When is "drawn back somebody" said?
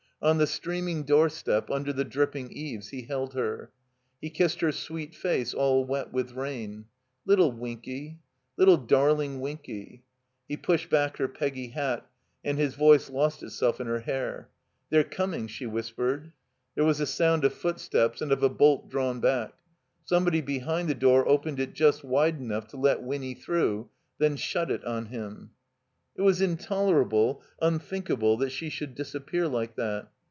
18.91-20.41